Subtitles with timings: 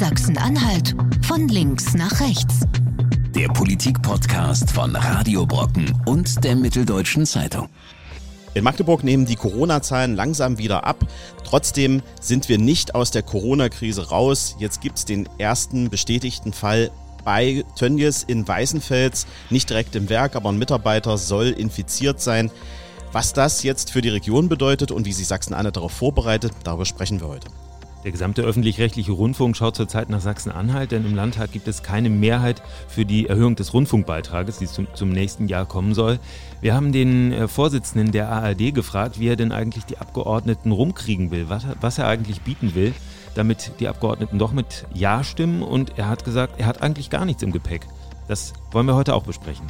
[0.00, 0.96] Sachsen-Anhalt
[1.26, 2.60] von links nach rechts.
[3.34, 7.68] Der Politik-Podcast von Radio Brocken und der Mitteldeutschen Zeitung.
[8.54, 11.06] In Magdeburg nehmen die Corona-Zahlen langsam wieder ab.
[11.44, 14.56] Trotzdem sind wir nicht aus der Corona-Krise raus.
[14.58, 16.90] Jetzt gibt es den ersten bestätigten Fall
[17.22, 19.26] bei Tönnies in Weißenfels.
[19.50, 22.50] Nicht direkt im Werk, aber ein Mitarbeiter soll infiziert sein.
[23.12, 27.20] Was das jetzt für die Region bedeutet und wie sich Sachsen-Anhalt darauf vorbereitet, darüber sprechen
[27.20, 27.48] wir heute.
[28.02, 32.62] Der gesamte öffentlich-rechtliche Rundfunk schaut zurzeit nach Sachsen-Anhalt, denn im Landtag gibt es keine Mehrheit
[32.88, 36.18] für die Erhöhung des Rundfunkbeitrages, die zum, zum nächsten Jahr kommen soll.
[36.62, 41.30] Wir haben den äh, Vorsitzenden der ARD gefragt, wie er denn eigentlich die Abgeordneten rumkriegen
[41.30, 42.94] will, was, was er eigentlich bieten will,
[43.34, 45.62] damit die Abgeordneten doch mit Ja stimmen.
[45.62, 47.86] Und er hat gesagt, er hat eigentlich gar nichts im Gepäck.
[48.28, 49.66] Das wollen wir heute auch besprechen.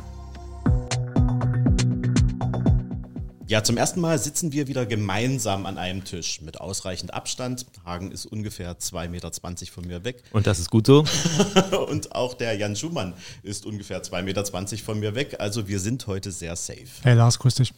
[3.51, 7.67] Ja, zum ersten Mal sitzen wir wieder gemeinsam an einem Tisch mit ausreichend Abstand.
[7.85, 9.33] Hagen ist ungefähr 2,20 Meter
[9.73, 10.23] von mir weg.
[10.31, 11.05] Und das ist gut so.
[11.89, 14.45] Und auch der Jan Schumann ist ungefähr 2,20 Meter
[14.85, 15.35] von mir weg.
[15.41, 16.87] Also wir sind heute sehr safe.
[17.03, 17.75] Hey Lars, grüß dich.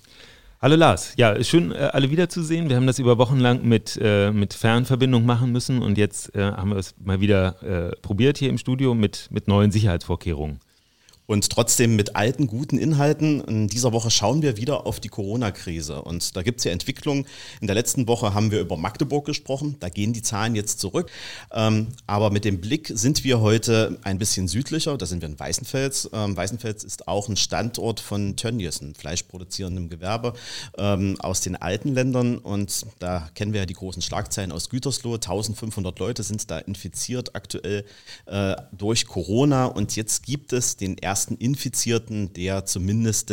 [0.60, 2.68] Hallo Lars, ja, schön äh, alle wiederzusehen.
[2.68, 6.42] Wir haben das über Wochen lang mit, äh, mit Fernverbindung machen müssen und jetzt äh,
[6.42, 10.60] haben wir es mal wieder äh, probiert hier im Studio mit, mit neuen Sicherheitsvorkehrungen
[11.26, 13.40] und trotzdem mit alten, guten Inhalten.
[13.42, 16.02] In dieser Woche schauen wir wieder auf die Corona-Krise.
[16.02, 17.26] Und da gibt es ja Entwicklungen.
[17.60, 19.76] In der letzten Woche haben wir über Magdeburg gesprochen.
[19.78, 21.10] Da gehen die Zahlen jetzt zurück.
[21.52, 24.98] Ähm, aber mit dem Blick sind wir heute ein bisschen südlicher.
[24.98, 26.10] Da sind wir in Weißenfels.
[26.12, 30.34] Ähm, Weißenfels ist auch ein Standort von Tönnies, einem fleischproduzierenden Gewerbe
[30.76, 32.38] ähm, aus den alten Ländern.
[32.38, 35.14] Und da kennen wir ja die großen Schlagzeilen aus Gütersloh.
[35.14, 37.84] 1500 Leute sind da infiziert aktuell
[38.26, 39.66] äh, durch Corona.
[39.66, 43.30] Und jetzt gibt es den ersten ersten Infizierten, der zumindest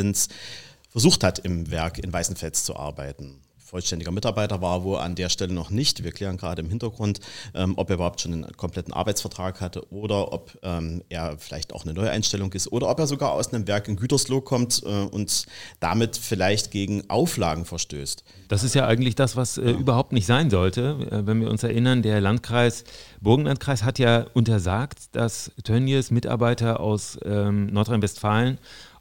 [0.90, 3.40] versucht hat, im Werk in Weißenfels zu arbeiten
[3.70, 6.04] vollständiger Mitarbeiter war, wo an der Stelle noch nicht.
[6.04, 7.20] Wir klären gerade im Hintergrund,
[7.54, 11.84] ähm, ob er überhaupt schon einen kompletten Arbeitsvertrag hatte oder ob ähm, er vielleicht auch
[11.84, 15.46] eine Neueinstellung ist oder ob er sogar aus einem Werk in Gütersloh kommt äh, und
[15.80, 18.24] damit vielleicht gegen Auflagen verstößt.
[18.48, 19.78] Das ist ja eigentlich das, was äh, ja.
[19.78, 21.08] überhaupt nicht sein sollte.
[21.12, 22.84] Äh, wenn wir uns erinnern, der Landkreis
[23.22, 28.58] Burgenlandkreis hat ja untersagt, dass Tönnies Mitarbeiter aus ähm, Nordrhein-Westfalen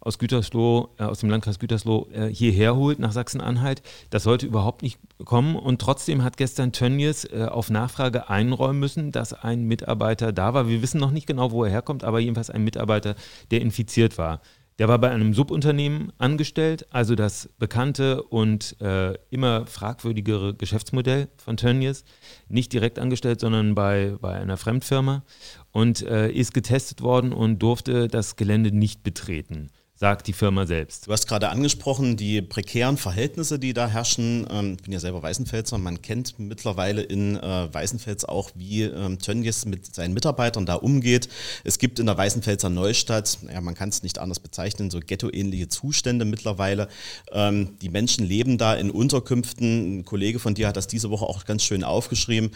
[0.08, 3.82] aus Gütersloh, äh, aus dem Landkreis Gütersloh äh, hierher holt nach Sachsen-Anhalt.
[4.10, 5.54] Das sollte überhaupt nicht kommen.
[5.54, 10.66] Und trotzdem hat gestern Tönnies äh, auf Nachfrage einräumen müssen, dass ein Mitarbeiter da war.
[10.66, 13.14] Wir wissen noch nicht genau, wo er herkommt, aber jedenfalls ein Mitarbeiter,
[13.50, 14.40] der infiziert war.
[14.78, 21.56] Der war bei einem Subunternehmen angestellt, also das bekannte und äh, immer fragwürdigere Geschäftsmodell von
[21.56, 22.04] Tönnies.
[22.48, 25.24] Nicht direkt angestellt, sondern bei, bei einer Fremdfirma
[25.72, 31.08] und äh, ist getestet worden und durfte das Gelände nicht betreten sagt die Firma selbst.
[31.08, 34.46] Du hast gerade angesprochen, die prekären Verhältnisse, die da herrschen.
[34.48, 35.76] Ähm, ich bin ja selber Weißenfelser.
[35.78, 41.28] Man kennt mittlerweile in äh, Weißenfels auch, wie ähm, Tönnies mit seinen Mitarbeitern da umgeht.
[41.64, 45.68] Es gibt in der Weißenfelser Neustadt, ja, man kann es nicht anders bezeichnen, so ghettoähnliche
[45.68, 46.88] Zustände mittlerweile.
[47.32, 49.98] Ähm, die Menschen leben da in Unterkünften.
[49.98, 52.52] Ein Kollege von dir hat das diese Woche auch ganz schön aufgeschrieben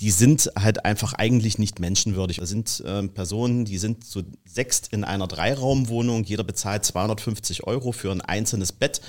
[0.00, 2.38] die sind halt einfach eigentlich nicht menschenwürdig.
[2.38, 6.24] Das sind äh, Personen, die sind so sechst in einer Dreiraumwohnung.
[6.24, 9.00] Jeder bezahlt 250 Euro für ein einzelnes Bett.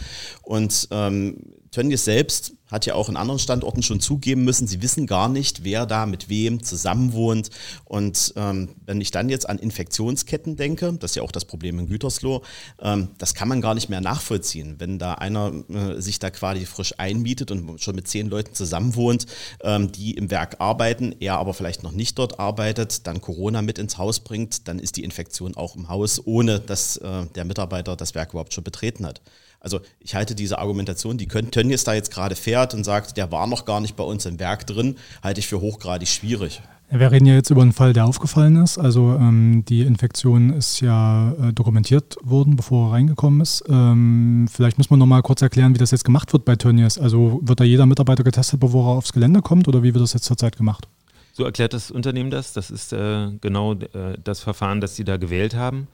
[0.44, 1.38] Und ähm,
[1.78, 5.64] Tönnies selbst hat ja auch in anderen Standorten schon zugeben müssen, sie wissen gar nicht,
[5.64, 7.52] wer da mit wem zusammenwohnt.
[7.86, 11.78] Und ähm, wenn ich dann jetzt an Infektionsketten denke, das ist ja auch das Problem
[11.78, 12.42] in Gütersloh,
[12.82, 14.78] ähm, das kann man gar nicht mehr nachvollziehen.
[14.80, 19.28] Wenn da einer äh, sich da quasi frisch einmietet und schon mit zehn Leuten zusammenwohnt,
[19.62, 23.78] ähm, die im Werk arbeiten, er aber vielleicht noch nicht dort arbeitet, dann Corona mit
[23.78, 27.96] ins Haus bringt, dann ist die Infektion auch im Haus, ohne dass äh, der Mitarbeiter
[27.96, 29.22] das Werk überhaupt schon betreten hat.
[29.60, 33.48] Also ich halte diese Argumentation, die Tönnies da jetzt gerade fährt und sagt, der war
[33.48, 36.62] noch gar nicht bei uns im Werk drin, halte ich für hochgradig schwierig.
[36.90, 38.78] Wir reden ja jetzt über einen Fall, der aufgefallen ist.
[38.78, 43.62] Also ähm, die Infektion ist ja äh, dokumentiert worden, bevor er reingekommen ist.
[43.68, 46.98] Ähm, vielleicht muss man noch mal kurz erklären, wie das jetzt gemacht wird bei Tönnies.
[46.98, 50.14] Also wird da jeder Mitarbeiter getestet, bevor er aufs Gelände kommt oder wie wird das
[50.14, 50.88] jetzt zurzeit gemacht?
[51.34, 52.54] So erklärt das Unternehmen das.
[52.54, 55.90] Das ist äh, genau äh, das Verfahren, das sie da gewählt haben.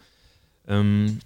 [0.68, 1.20] Ähm,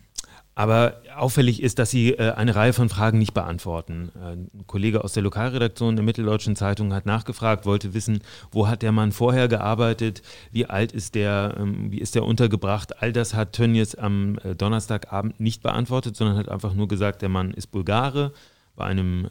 [0.58, 4.10] aber auffällig ist, dass sie äh, eine Reihe von Fragen nicht beantworten.
[4.20, 8.22] Äh, ein Kollege aus der Lokalredaktion der Mitteldeutschen Zeitung hat nachgefragt, wollte wissen,
[8.52, 13.04] wo hat der Mann vorher gearbeitet, wie alt ist der, ähm, wie ist der untergebracht.
[13.04, 17.30] All das hat Tönnies am äh, Donnerstagabend nicht beantwortet, sondern hat einfach nur gesagt, der
[17.30, 18.34] Mann ist Bulgare,
[18.76, 19.30] bei einem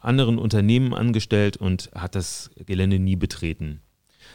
[0.00, 3.80] anderen Unternehmen angestellt und hat das Gelände nie betreten.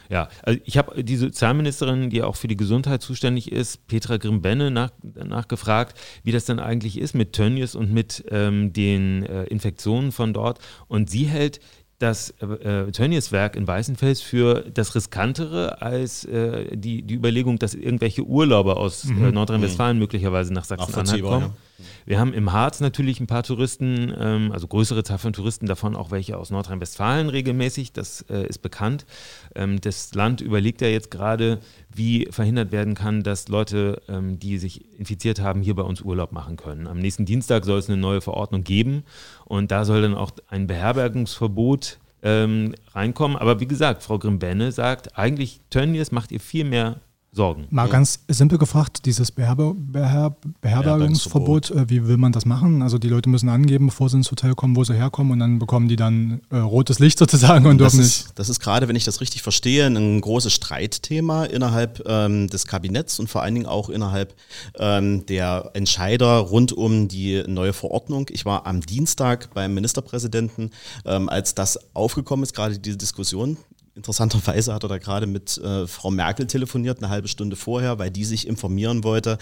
[0.08, 4.70] Ja, also ich habe die Sozialministerin, die auch für die Gesundheit zuständig ist, Petra Grimbenne,
[4.70, 10.12] nach, nachgefragt, wie das dann eigentlich ist mit Tönnies und mit ähm, den äh, Infektionen
[10.12, 10.58] von dort.
[10.88, 11.60] Und sie hält
[12.02, 17.74] das äh, Tönnies Werk in Weißenfels für das Riskantere als äh, die, die Überlegung, dass
[17.74, 19.24] irgendwelche Urlauber aus äh, mhm.
[19.26, 20.02] äh, Nordrhein-Westfalen mhm.
[20.02, 21.42] möglicherweise nach Sachsen-Anhalt kommen.
[21.78, 21.84] Ja.
[22.04, 25.96] Wir haben im Harz natürlich ein paar Touristen, ähm, also größere Zahl von Touristen, davon
[25.96, 29.06] auch welche aus Nordrhein-Westfalen regelmäßig, das äh, ist bekannt.
[29.54, 31.60] Ähm, das Land überlegt ja jetzt gerade,
[31.94, 36.32] wie verhindert werden kann, dass Leute, ähm, die sich infiziert haben, hier bei uns Urlaub
[36.32, 36.86] machen können.
[36.86, 39.04] Am nächsten Dienstag soll es eine neue Verordnung geben
[39.44, 43.36] und da soll dann auch ein Beherbergungsverbot ähm, reinkommen.
[43.36, 47.00] Aber wie gesagt, Frau Grimbenne sagt, eigentlich Tönnies macht ihr viel mehr
[47.34, 47.66] sorgen.
[47.70, 52.82] Mal ganz simpel gefragt, dieses Beherber Beher Beherbergungsverbot, äh, wie will man das machen?
[52.82, 55.58] Also die Leute müssen angeben, bevor sie ins Hotel kommen, wo sie herkommen und dann
[55.58, 58.38] bekommen die dann äh, rotes Licht sozusagen und das dürfen ist, nicht.
[58.38, 63.18] Das ist gerade, wenn ich das richtig verstehe, ein großes Streitthema innerhalb ähm, des Kabinetts
[63.18, 64.34] und vor allen Dingen auch innerhalb
[64.78, 68.26] ähm, der Entscheider rund um die neue Verordnung.
[68.30, 70.70] Ich war am Dienstag beim Ministerpräsidenten,
[71.06, 73.56] ähm, als das aufgekommen ist, gerade diese Diskussion
[73.94, 78.10] Interessanterweise hat er da gerade mit äh, Frau Merkel telefoniert, eine halbe Stunde vorher, weil
[78.10, 79.38] die sich informieren wollte,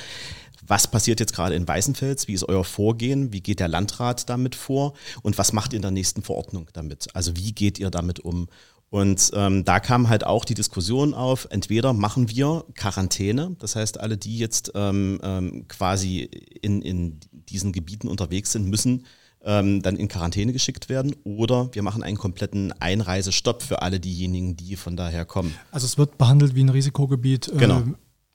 [0.66, 4.54] was passiert jetzt gerade in Weißenfels, wie ist euer Vorgehen, wie geht der Landrat damit
[4.54, 7.08] vor und was macht ihr in der nächsten Verordnung damit?
[7.14, 8.48] Also wie geht ihr damit um?
[8.90, 14.00] Und ähm, da kam halt auch die Diskussion auf, entweder machen wir Quarantäne, das heißt,
[14.00, 16.22] alle, die jetzt ähm, ähm, quasi
[16.60, 19.06] in, in diesen Gebieten unterwegs sind, müssen
[19.44, 24.56] ähm, dann in Quarantäne geschickt werden oder wir machen einen kompletten Einreisestopp für alle diejenigen,
[24.56, 25.54] die von daher kommen.
[25.70, 27.48] Also es wird behandelt wie ein Risikogebiet.
[27.48, 27.82] Äh, genau.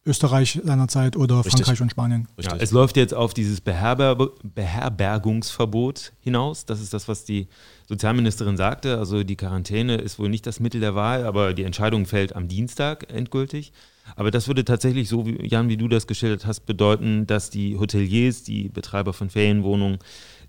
[0.07, 1.53] Österreich seinerzeit oder Richtig.
[1.53, 2.27] Frankreich und Spanien.
[2.39, 6.65] Ja, es läuft jetzt auf dieses Beherber Beherbergungsverbot hinaus.
[6.65, 7.47] Das ist das, was die
[7.89, 8.99] Sozialministerin sagte.
[8.99, 12.47] Also die Quarantäne ist wohl nicht das Mittel der Wahl, aber die Entscheidung fällt am
[12.47, 13.73] Dienstag endgültig.
[14.15, 17.75] Aber das würde tatsächlich, so wie Jan, wie du das geschildert hast, bedeuten, dass die
[17.75, 19.97] Hoteliers, die Betreiber von Ferienwohnungen,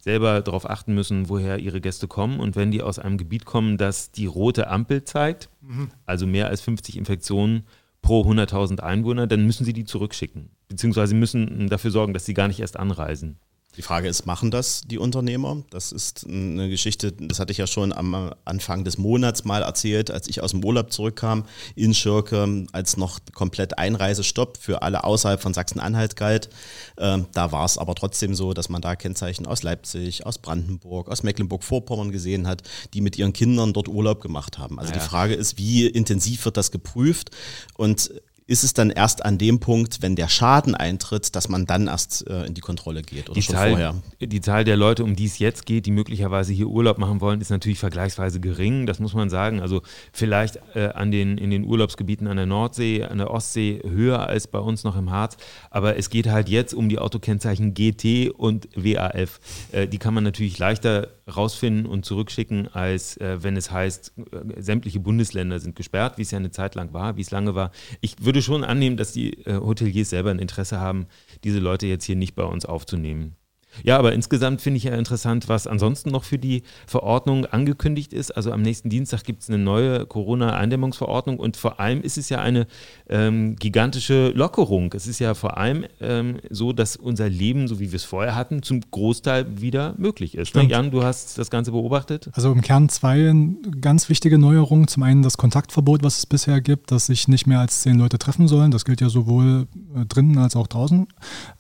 [0.07, 2.39] selber darauf achten müssen, woher ihre Gäste kommen.
[2.39, 5.89] Und wenn die aus einem Gebiet kommen, das die rote Ampel zeigt, mhm.
[6.05, 7.65] also mehr als 50 Infektionen
[8.03, 10.51] pro 100.000 Einwohner, dann müssen sie die zurückschicken.
[10.69, 13.41] Beziehungsweise müssen dafür sorgen, dass sie gar nicht erst anreisen.
[13.77, 15.63] Die Frage ist, machen das die Unternehmer?
[15.71, 20.11] Das ist eine Geschichte, das hatte ich ja schon am Anfang des Monats mal erzählt,
[20.11, 21.45] als ich aus dem Urlaub zurückkam
[21.75, 26.49] in Schirke, als noch komplett Einreisestopp für alle außerhalb von Sachsen-Anhalt galt.
[26.97, 31.09] Ähm, da war es aber trotzdem so, dass man da Kennzeichen aus Leipzig, aus Brandenburg,
[31.09, 32.63] aus Mecklenburg-Vorpommern gesehen hat,
[32.95, 34.79] die mit ihren Kindern dort Urlaub gemacht haben.
[34.79, 34.99] Also ja.
[34.99, 37.31] die Frage ist, wie intensiv wird das geprüft?
[37.75, 38.11] Und
[38.49, 42.27] ist es dann erst an dem Punkt, wenn der Schaden eintritt, dass man dann erst
[42.29, 43.95] äh, in die Kontrolle geht oder die schon Zahl, vorher?
[44.21, 47.41] Die Zahl der Leute, um die es jetzt geht, die möglicherweise hier Urlaub machen wollen,
[47.41, 49.61] ist natürlich vergleichsweise gering, das muss man sagen.
[49.61, 49.83] Also
[50.13, 54.47] vielleicht äh, an den, in den Urlaubsgebieten an der Nordsee, an der Ostsee höher als
[54.47, 55.37] bei uns noch im Harz,
[55.71, 59.41] aber es geht halt jetzt um die Autokennzeichen GT und WAF.
[59.73, 64.63] Äh, die kann man natürlich leichter rausfinden und zurückschicken, als äh, wenn es heißt, äh,
[64.63, 67.73] sämtliche Bundesländer sind gesperrt, wie es ja eine Zeit lang war, wie es lange war.
[68.01, 71.07] Ich würde schon annehmen, dass die äh, Hoteliers selber ein Interesse haben,
[71.45, 73.37] diese Leute jetzt hier nicht bei uns aufzunehmen.
[73.85, 78.37] Ja, aber insgesamt finde ich ja interessant, was ansonsten noch für die Verordnung angekündigt ist.
[78.37, 82.41] Also am nächsten Dienstag gibt es eine neue Corona-Eindämmungsverordnung und vor allem ist es ja
[82.41, 82.67] eine
[83.09, 84.93] ähm, gigantische Lockerung.
[84.95, 88.35] Es ist ja vor allem ähm, so, dass unser Leben, so wie wir es vorher
[88.35, 90.55] hatten, zum Großteil wieder möglich ist.
[90.55, 90.65] Ne?
[90.65, 92.31] Jan, du hast das Ganze beobachtet?
[92.33, 93.35] Also im Kern zwei
[93.81, 94.89] ganz wichtige Neuerungen.
[94.89, 98.19] Zum einen das Kontaktverbot, was es bisher gibt, dass sich nicht mehr als zehn Leute
[98.19, 98.71] treffen sollen.
[98.71, 101.07] Das gilt ja sowohl äh, drinnen als auch draußen.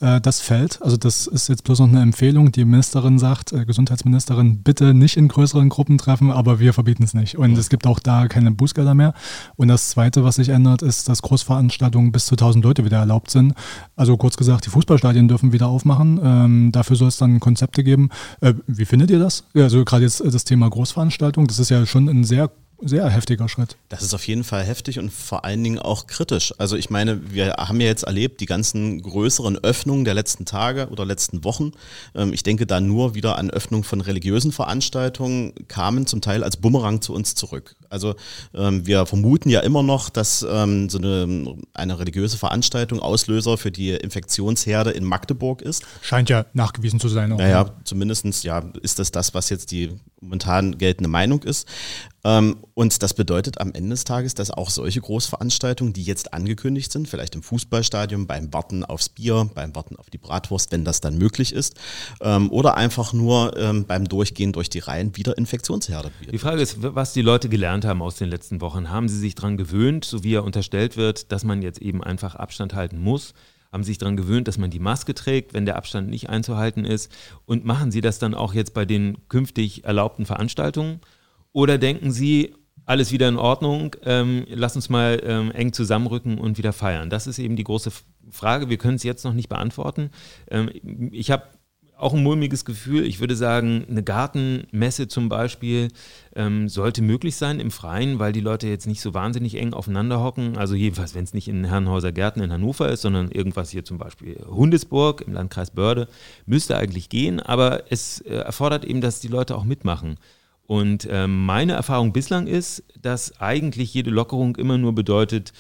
[0.00, 0.81] Äh, das fällt.
[0.83, 2.53] Also das ist jetzt bloß noch eine Empfehlung.
[2.53, 7.15] Die Ministerin sagt, äh, Gesundheitsministerin, bitte nicht in größeren Gruppen treffen, aber wir verbieten es
[7.15, 7.37] nicht.
[7.37, 9.15] Und es gibt auch da keine Bußgelder mehr.
[9.57, 13.31] Und das Zweite, was sich ändert, ist, dass Großveranstaltungen bis zu 1000 Leute wieder erlaubt
[13.31, 13.55] sind.
[13.97, 16.21] Also kurz gesagt, die Fußballstadien dürfen wieder aufmachen.
[16.23, 18.11] Ähm, dafür soll es dann Konzepte geben.
[18.41, 19.45] Äh, wie findet ihr das?
[19.55, 23.76] Also gerade jetzt das Thema Großveranstaltung, das ist ja schon ein sehr sehr heftiger Schritt.
[23.88, 26.52] Das ist auf jeden Fall heftig und vor allen Dingen auch kritisch.
[26.59, 30.88] Also ich meine, wir haben ja jetzt erlebt, die ganzen größeren Öffnungen der letzten Tage
[30.88, 31.73] oder letzten Wochen.
[32.14, 36.59] Ähm, ich denke da nur wieder an Öffnung von religiösen Veranstaltungen, kamen zum Teil als
[36.59, 37.76] Bumerang zu uns zurück.
[37.88, 38.14] Also
[38.54, 43.71] ähm, wir vermuten ja immer noch, dass ähm, so eine, eine religiöse Veranstaltung Auslöser für
[43.71, 45.85] die Infektionsherde in Magdeburg ist.
[46.02, 47.33] Scheint ja nachgewiesen zu sein.
[47.33, 47.73] Auch, naja, ne?
[47.85, 51.68] zumindest ja, ist das das, was jetzt die momentan geltende Meinung ist.
[52.26, 56.90] Ähm, und das bedeutet am Ende des Tages, dass auch solche Großveranstaltungen, die jetzt angekündigt
[56.90, 61.00] sind, vielleicht im Fußballstadion, beim Warten aufs Bier, beim Warten auf die Bratwurst, wenn das
[61.00, 61.76] dann möglich ist,
[62.21, 66.11] ähm, oder einfach nur ähm, beim Durchgehen durch die Reihen wieder Infektionsherde.
[66.33, 68.90] Die Frage ist, was die Leute gelernt haben aus den letzten Wochen.
[68.90, 72.35] Haben sie sich daran gewöhnt, so wie ja unterstellt wird, dass man jetzt eben einfach
[72.35, 73.35] Abstand halten muss?
[73.73, 77.12] haben sich daran gewöhnt, dass man die Maske trägt, wenn der Abstand nicht einzuhalten ist.
[77.45, 81.00] Und machen Sie das dann auch jetzt bei den künftig erlaubten Veranstaltungen?
[81.57, 86.59] Oder denken Sie, alles wieder in Ordnung, ähm, lass uns mal ähm, eng zusammenrücken und
[86.59, 87.09] wieder feiern?
[87.09, 87.93] Das ist eben die große
[88.31, 88.69] Frage.
[88.69, 90.11] Wir können es jetzt noch nicht beantworten.
[90.51, 90.71] Ähm,
[91.13, 91.45] ich habe
[91.97, 93.07] auch ein mulmiges Gefühl.
[93.07, 95.89] Ich würde sagen, eine Gartenmesse zum Beispiel
[96.35, 100.23] ähm, sollte möglich sein im Freien, weil die Leute jetzt nicht so wahnsinnig eng aufeinander
[100.23, 100.59] hocken.
[100.59, 103.97] Also jedenfalls, wenn es nicht in Herrenhauser Gärten in Hannover ist, sondern irgendwas hier zum
[103.97, 106.07] Beispiel Hundesburg im Landkreis Börde,
[106.45, 107.41] müsste eigentlich gehen.
[107.41, 110.19] Aber es äh, erfordert eben, dass die Leute auch mitmachen.
[110.66, 115.52] Und äh, meine Erfahrung bislang ist, dass eigentlich jede Lockerung immer nur bedeutet,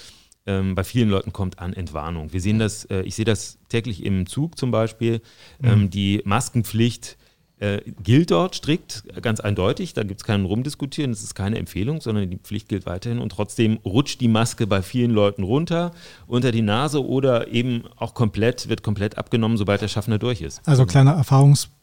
[0.46, 2.32] ähm, bei vielen Leuten kommt an Entwarnung.
[2.32, 5.20] Wir sehen das, äh, ich sehe das täglich im Zug zum Beispiel.
[5.62, 5.90] Ähm, mhm.
[5.90, 7.16] Die Maskenpflicht
[7.58, 9.94] äh, gilt dort strikt, ganz eindeutig.
[9.94, 11.10] Da gibt es keinen Rumdiskutieren.
[11.10, 13.18] Das ist keine Empfehlung, sondern die Pflicht gilt weiterhin.
[13.18, 15.92] Und trotzdem rutscht die Maske bei vielen Leuten runter
[16.26, 20.60] unter die Nase oder eben auch komplett, wird komplett abgenommen, sobald der Schaffner durch ist.
[20.68, 21.16] Also kleiner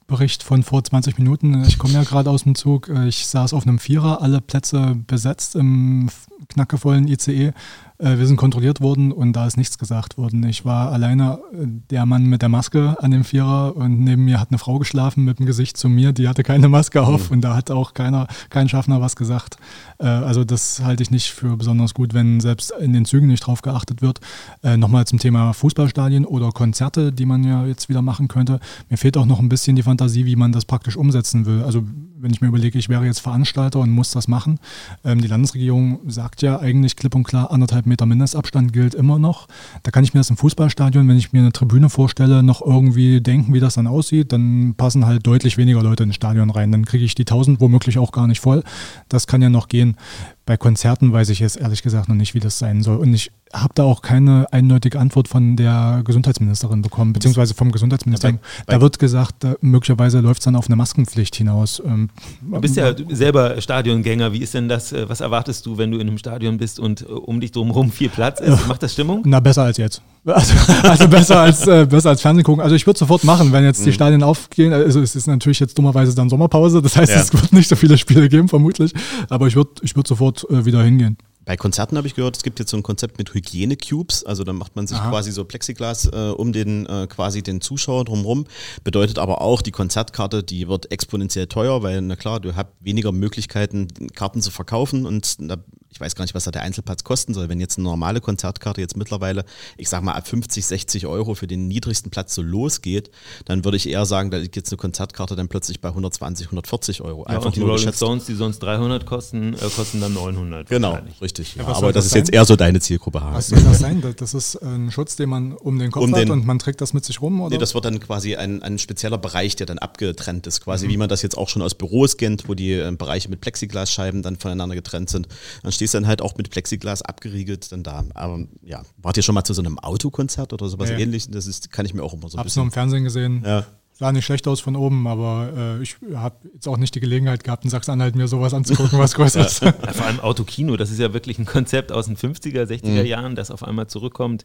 [0.04, 1.64] Erfahrungsbericht von vor 20 Minuten.
[1.66, 2.90] Ich komme ja gerade aus dem Zug.
[3.08, 6.10] Ich saß auf einem Vierer, alle Plätze besetzt im
[6.50, 7.54] knackevollen ICE.
[7.98, 10.44] Äh, wir sind kontrolliert worden und da ist nichts gesagt worden.
[10.48, 14.40] Ich war alleine äh, der Mann mit der Maske an dem Vierer und neben mir
[14.40, 17.38] hat eine Frau geschlafen mit dem Gesicht zu mir, die hatte keine Maske auf mhm.
[17.38, 19.58] und da hat auch keiner, kein Schaffner was gesagt.
[20.00, 23.46] Äh, also das halte ich nicht für besonders gut, wenn selbst in den Zügen nicht
[23.46, 24.20] drauf geachtet wird.
[24.64, 28.60] Nochmal zum Thema Fußballstadien oder Konzerte, die man ja jetzt wieder machen könnte.
[28.90, 31.64] Mir fehlt auch noch ein bisschen die Fantasie, wie man das praktisch umsetzen will.
[31.64, 31.84] Also
[32.24, 34.60] wenn ich mir überlege, ich wäre jetzt Veranstalter und muss das machen.
[35.04, 39.48] Ähm, die Landesregierung sagt ja eigentlich klipp und klar, anderthalb Meter Mindestabstand gilt immer noch.
[39.84, 43.22] Da kann ich mir das im Fußballstadion, wenn ich mir eine Tribüne vorstelle, noch irgendwie
[43.22, 44.32] denken, wie das dann aussieht.
[44.32, 46.72] Dann passen halt deutlich weniger Leute ins Stadion rein.
[46.72, 48.64] Dann kriege ich die 1000 womöglich auch gar nicht voll.
[49.10, 49.98] Das kann ja noch gehen.
[50.46, 52.98] Bei Konzerten weiß ich jetzt ehrlich gesagt noch nicht, wie das sein soll.
[52.98, 58.40] Und ich habe da auch keine eindeutige Antwort von der Gesundheitsministerin bekommen, beziehungsweise vom Gesundheitsministerium.
[58.66, 61.82] da wird gesagt, möglicherweise läuft es dann auf eine Maskenpflicht hinaus.
[61.86, 62.10] Ähm,
[62.42, 64.34] du bist ja selber Stadiongänger.
[64.34, 64.92] Wie ist denn das?
[64.92, 67.92] Äh, was erwartest du, wenn du in einem Stadion bist und äh, um dich drumherum
[67.92, 68.68] viel Platz ist?
[68.68, 69.22] Macht das Stimmung?
[69.26, 70.02] Na, besser als jetzt.
[70.26, 72.64] Also, also besser als äh, besser als Fernsehen gucken.
[72.64, 73.94] Also ich würde sofort machen, wenn jetzt die mhm.
[73.94, 74.72] Stadien aufgehen.
[74.72, 76.82] Also es ist natürlich jetzt dummerweise dann Sommerpause.
[76.82, 77.20] Das heißt, ja.
[77.20, 78.94] es wird nicht so viele Spiele geben, vermutlich.
[79.28, 81.18] Aber ich würde ich würd sofort äh, wieder hingehen.
[81.46, 84.24] Bei Konzerten habe ich gehört, es gibt jetzt so ein Konzept mit Hygiene-Cubes.
[84.24, 85.10] Also dann macht man sich Aha.
[85.10, 88.46] quasi so Plexiglas äh, um den äh, quasi den Zuschauer drumherum.
[88.84, 93.12] Bedeutet aber auch, die Konzertkarte, die wird exponentiell teuer, weil na klar, du hast weniger
[93.12, 95.58] Möglichkeiten, Karten zu verkaufen und da
[95.94, 97.50] ich weiß gar nicht, was da der Einzelplatz kosten soll.
[97.50, 99.46] Wenn jetzt eine normale Konzertkarte jetzt mittlerweile,
[99.78, 103.12] ich sag mal, ab 50, 60 Euro für den niedrigsten Platz so losgeht,
[103.46, 107.02] dann würde ich eher sagen, da liegt jetzt eine Konzertkarte dann plötzlich bei 120, 140
[107.02, 107.26] Euro.
[107.28, 110.68] Ja, Einfach und die Rolling Stones, die sonst 300 kosten, äh, kosten dann 900.
[110.68, 111.56] Genau, richtig.
[111.56, 113.22] Ja, aber das, das ist jetzt eher so deine Zielgruppe.
[113.24, 114.02] Was soll das sein?
[114.18, 116.82] Das ist ein Schutz, den man um den Kopf um den, hat und man trägt
[116.82, 117.40] das mit sich rum?
[117.42, 117.52] Oder?
[117.52, 120.62] Nee, das wird dann quasi ein, ein spezieller Bereich, der dann abgetrennt ist.
[120.62, 120.92] Quasi mhm.
[120.92, 124.24] wie man das jetzt auch schon aus Büros kennt, wo die äh, Bereiche mit Plexiglasscheiben
[124.24, 125.28] dann voneinander getrennt sind.
[125.62, 128.06] Dann stehst du dann halt auch mit Plexiglas abgeriegelt dann da.
[128.14, 130.98] Aber ja, wart ihr schon mal zu so einem Autokonzert oder sowas ja.
[130.98, 131.30] ähnliches?
[131.30, 132.46] Das ist, kann ich mir auch immer so ein Hab's bisschen.
[132.46, 133.44] Hab's nur im Fernsehen gesehen.
[133.46, 137.00] Ja sah nicht schlecht aus von oben, aber äh, ich habe jetzt auch nicht die
[137.00, 139.64] Gelegenheit gehabt, in Sachsen-Anhalt mir sowas anzugucken, was größer ist.
[139.64, 139.72] Ja.
[139.72, 143.06] Vor allem Autokino, das ist ja wirklich ein Konzept aus den 50er, 60er mhm.
[143.06, 144.44] Jahren, das auf einmal zurückkommt.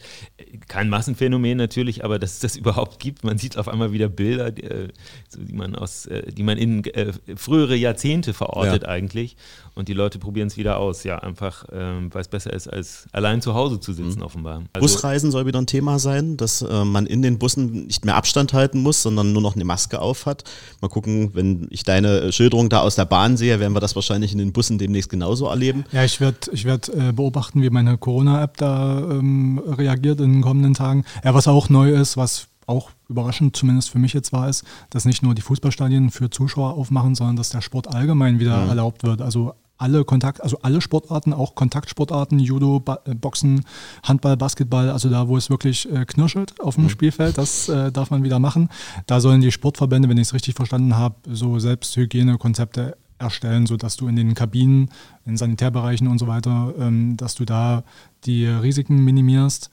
[0.69, 3.25] Kein Massenphänomen natürlich, aber dass es das überhaupt gibt.
[3.25, 4.89] Man sieht auf einmal wieder Bilder, die, äh,
[5.37, 8.89] die man, aus, äh, die man in äh, frühere Jahrzehnte verortet ja.
[8.89, 9.37] eigentlich.
[9.79, 13.07] Und die Leute probieren es wieder aus, ja, einfach, ähm, weil es besser ist, als
[13.13, 14.25] allein zu Hause zu sitzen, mhm.
[14.25, 14.63] offenbar.
[14.73, 18.17] Also Busreisen soll wieder ein Thema sein, dass äh, man in den Bussen nicht mehr
[18.17, 20.43] Abstand halten muss, sondern nur noch eine Maske auf hat.
[20.81, 24.33] Mal gucken, wenn ich deine Schilderung da aus der Bahn sehe, werden wir das wahrscheinlich
[24.33, 25.85] in den Bussen demnächst genauso erleben.
[25.93, 30.43] Ja, ich werde ich werd, äh, beobachten, wie meine Corona-App da ähm, reagiert in den
[30.43, 31.05] kommenden Tagen.
[31.23, 35.05] Ja, was auch neu ist, was auch überraschend zumindest für mich jetzt war, ist, dass
[35.05, 38.69] nicht nur die Fußballstadien für Zuschauer aufmachen, sondern dass der Sport allgemein wieder mhm.
[38.71, 39.23] erlaubt wird.
[39.23, 43.65] Also alle Kontakt, also alle Sportarten, auch Kontaktsportarten, Judo, ba äh, Boxen,
[44.03, 46.91] Handball, Basketball, also da, wo es wirklich äh, knirschelt auf dem mhm.
[46.91, 48.69] Spielfeld, das äh, darf man wieder machen.
[49.07, 54.09] Da sollen die Sportverbände, wenn ich es richtig verstanden habe, so Selbsthygienekonzepte erstellen, sodass du
[54.09, 54.91] in den Kabinen,
[55.27, 57.83] in Sanitärbereichen und so weiter, ähm, dass du da
[58.25, 59.71] die Risiken minimierst.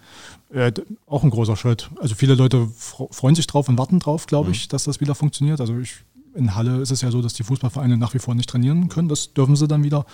[0.51, 0.71] Äh,
[1.07, 1.89] auch ein großer Schritt.
[1.99, 4.53] Also viele Leute freuen sich drauf und warten drauf, glaube mhm.
[4.53, 5.61] ich, dass das wieder funktioniert.
[5.61, 6.03] Also ich
[6.35, 9.09] in Halle ist es ja so, dass die Fußballvereine nach wie vor nicht trainieren können.
[9.09, 10.05] Das dürfen sie dann wieder.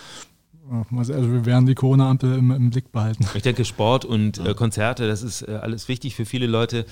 [0.95, 3.25] Also wir werden die Corona-Ampel im, im, Blick behalten.
[3.35, 6.85] Ich denke, Sport und äh, Konzerte, das ist äh, alles wichtig für viele Leute.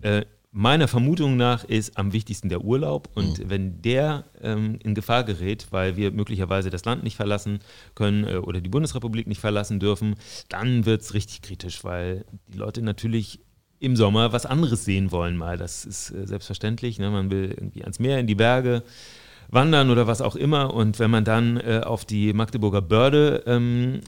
[0.00, 3.10] Äh, meiner Vermutung nach ist am wichtigsten der Urlaub.
[3.14, 3.50] Und mhm.
[3.50, 7.58] wenn der ähm, in Gefahr gerät, weil wir möglicherweise das Land nicht verlassen
[7.94, 10.14] können äh, oder die Bundesrepublik nicht verlassen dürfen,
[10.48, 13.40] dann wird es richtig kritisch, weil die Leute natürlich
[13.78, 15.56] im Sommer was anderes sehen wollen mal.
[15.58, 16.98] Das ist äh, selbstverständlich.
[16.98, 17.10] Ne?
[17.10, 18.82] Man will irgendwie ans Meer, in die Berge.
[19.48, 20.74] wandern oder was auch immer.
[20.74, 24.00] Und wenn man dann äh, auf die Magdeburger Börde ähm,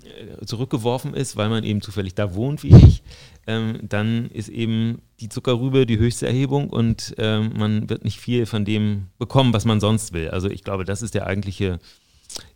[0.45, 3.03] zurückgeworfen ist, weil man eben zufällig da wohnt wie ich,
[3.47, 8.47] ähm, dann ist eben die Zuckerrübe die höchste Erhebung und ähm, man wird nicht viel
[8.47, 10.29] von dem bekommen, was man sonst will.
[10.29, 11.79] Also ich glaube, das ist der eigentliche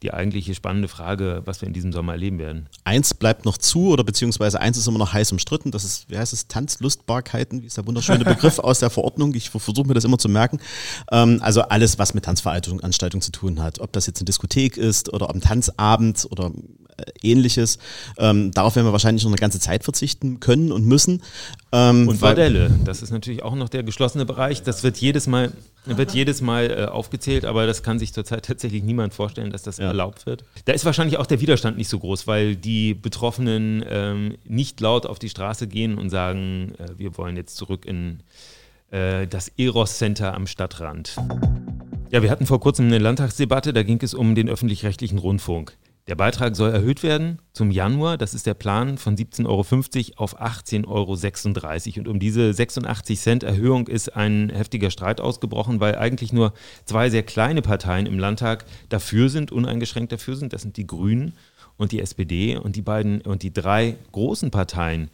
[0.03, 2.69] die eigentliche spannende Frage, was wir in diesem Sommer erleben werden.
[2.85, 5.71] Eins bleibt noch zu oder beziehungsweise eins ist immer noch heiß umstritten.
[5.71, 9.35] Das ist, wie heißt es, Tanzlustbarkeiten, wie ist der wunderschöne Begriff aus der Verordnung.
[9.35, 10.61] Ich versuche mir das immer zu merken.
[11.11, 13.81] Ähm, also alles, was mit Tanzveranstaltungen zu tun hat.
[13.81, 16.51] Ob das jetzt eine Diskothek ist oder ein Tanzabend oder
[17.23, 17.79] ähnliches.
[18.19, 21.23] Ähm, darauf werden wir wahrscheinlich noch eine ganze Zeit verzichten können und müssen.
[21.73, 24.63] Ähm, und Bordelle, das ist natürlich auch noch der geschlossene Bereich.
[24.63, 25.53] Das wird jedes Mal,
[25.85, 29.79] wird jedes Mal äh, aufgezählt, aber das kann sich zurzeit tatsächlich niemand vorstellen, dass das
[29.79, 29.87] ja.
[29.87, 30.45] erlaubt wird.
[30.65, 35.07] Da ist wahrscheinlich auch der Widerstand nicht so groß, weil die Betroffenen ähm, nicht laut
[35.07, 38.21] auf die Straße gehen und sagen, äh, wir wollen jetzt zurück in
[38.91, 41.17] äh, das Eros Center am Stadtrand.
[42.11, 45.79] Ja, wir hatten vor kurzem eine Landtagsdebatte, da ging es um den öffentlich-rechtlichen Rundfunk.
[46.09, 48.19] Der Beitrag soll erhöht werden zum Januar.
[48.19, 52.01] Das ist der Plan von 17,50 Euro auf 18,36 Euro.
[52.01, 56.55] Und um diese 86 Cent Erhöhung ist ein heftiger Streit ausgebrochen, weil eigentlich nur
[56.87, 60.53] zwei sehr kleine Parteien im Landtag dafür sind, uneingeschränkt dafür sind.
[60.53, 61.35] Das sind die Grünen
[61.77, 62.57] und die SPD.
[62.57, 65.09] Und die beiden und die drei großen Parteien,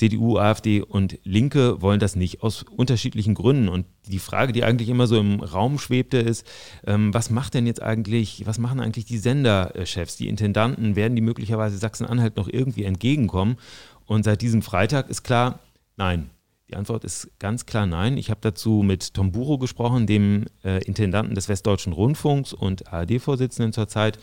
[0.00, 3.68] CDU, AfD und Linke wollen das nicht aus unterschiedlichen Gründen.
[3.68, 6.46] Und die Frage, die eigentlich immer so im Raum schwebte, ist,
[6.86, 11.22] ähm, was macht denn jetzt eigentlich, was machen eigentlich die Senderchefs, die Intendanten, werden die
[11.22, 13.58] möglicherweise Sachsen-Anhalt noch irgendwie entgegenkommen?
[14.06, 15.58] Und seit diesem Freitag ist klar,
[15.98, 16.30] nein.
[16.70, 18.16] Die Antwort ist ganz klar nein.
[18.16, 23.74] Ich habe dazu mit Tom Buro gesprochen, dem äh, Intendanten des Westdeutschen Rundfunks und ARD-Vorsitzenden
[23.74, 24.18] zurzeit.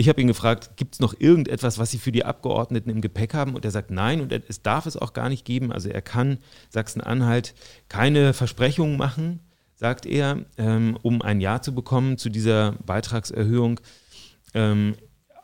[0.00, 3.34] Ich habe ihn gefragt, gibt es noch irgendetwas, was Sie für die Abgeordneten im Gepäck
[3.34, 3.56] haben?
[3.56, 5.72] Und er sagt nein und es darf es auch gar nicht geben.
[5.72, 6.38] Also er kann
[6.70, 7.52] Sachsen-Anhalt
[7.88, 9.40] keine Versprechungen machen,
[9.74, 13.80] sagt er, ähm, um ein Ja zu bekommen zu dieser Beitragserhöhung.
[14.54, 14.94] Ähm,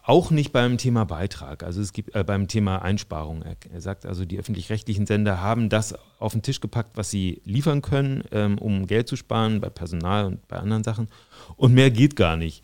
[0.04, 3.42] auch nicht beim Thema Beitrag, also es gibt äh, beim Thema Einsparung.
[3.42, 7.43] Er, er sagt also, die öffentlich-rechtlichen Sender haben das auf den Tisch gepackt, was sie
[7.45, 11.08] liefern können, ähm, um Geld zu sparen bei Personal und bei anderen Sachen.
[11.56, 12.62] Und mehr geht gar nicht.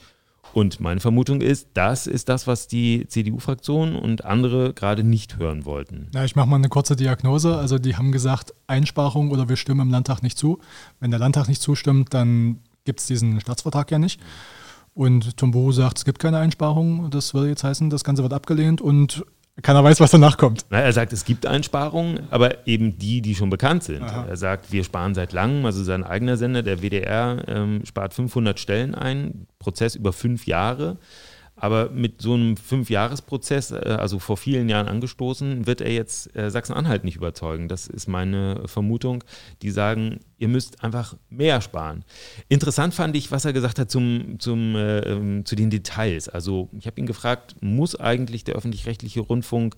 [0.52, 5.64] Und meine Vermutung ist, das ist das, was die CDU-Fraktion und andere gerade nicht hören
[5.64, 6.08] wollten.
[6.12, 7.56] Ja, ich mache mal eine kurze Diagnose.
[7.56, 10.58] Also die haben gesagt, Einsparung oder wir stimmen im Landtag nicht zu.
[10.98, 14.20] Wenn der Landtag nicht zustimmt, dann gibt es diesen Staatsvertrag ja nicht.
[14.92, 17.10] Und Tombo sagt, es gibt keine Einsparung.
[17.10, 19.24] Das würde jetzt heißen, das Ganze wird abgelehnt und
[19.62, 20.66] keiner weiß, was danach kommt.
[20.70, 24.02] Na, er sagt, es gibt Einsparungen, aber eben die, die schon bekannt sind.
[24.02, 24.26] Aha.
[24.28, 28.58] Er sagt, wir sparen seit langem, also sein eigener Sender, der WDR, ähm, spart 500
[28.58, 30.96] Stellen ein, Prozess über fünf Jahre.
[31.60, 36.50] Aber mit so einem Fünfjahresprozess, äh, also vor vielen Jahren angestoßen, wird er jetzt äh,
[36.50, 37.68] Sachsen-Anhalt nicht überzeugen.
[37.68, 39.22] Das ist meine Vermutung.
[39.60, 42.04] Die sagen, ihr müsst einfach mehr sparen.
[42.48, 46.30] Interessant fand ich, was er gesagt hat zum, zum, äh, ähm, zu den Details.
[46.30, 49.76] Also ich habe ihn gefragt, muss eigentlich der öffentlich-rechtliche Rundfunk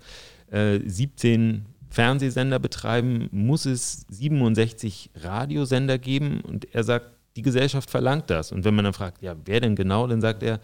[0.53, 3.29] äh, 17 Fernsehsender betreiben?
[3.33, 6.43] Muss es 67 Radiosender geben?
[6.43, 8.53] Und er sagt, die Gesellschaft verlangt das.
[8.53, 10.61] Und wenn man dann fragt, ja, wer denn genau, dann sagt er,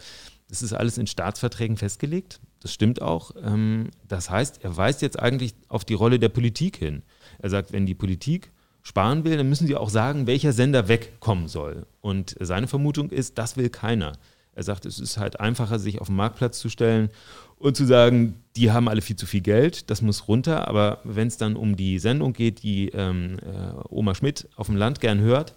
[0.49, 2.41] das ist alles in Staatsverträgen festgelegt.
[2.61, 3.33] Das stimmt auch.
[3.43, 7.03] Ähm, das heißt, er weist jetzt eigentlich auf die Rolle der Politik hin.
[7.39, 8.51] Er sagt, wenn die Politik
[8.83, 11.87] sparen will, dann müssen sie auch sagen, welcher Sender wegkommen soll.
[12.01, 14.13] Und seine Vermutung ist, das will keiner.
[14.55, 17.11] Er sagt, es ist halt einfacher, sich auf den Marktplatz zu stellen
[17.59, 20.67] und zu sagen, die haben alle viel zu viel Geld, das muss runter.
[20.67, 24.77] Aber wenn es dann um die Sendung geht, die ähm, äh, Oma Schmidt auf dem
[24.77, 25.55] Land gern hört,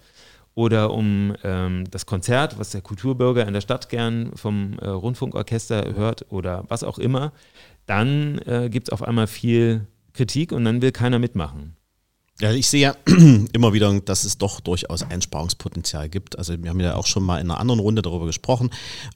[0.53, 5.95] oder um ähm, das Konzert, was der Kulturbürger in der Stadt gern vom äh, Rundfunkorchester
[5.95, 7.31] hört oder was auch immer,
[7.85, 11.75] dann äh, gibt es auf einmal viel Kritik und dann will keiner mitmachen.
[12.39, 12.95] Ja, ich sehe ja
[13.53, 16.37] immer wieder, dass es doch durchaus Einsparungspotenzial gibt.
[16.37, 18.71] Also wir haben ja auch schon mal in einer anderen Runde darüber gesprochen.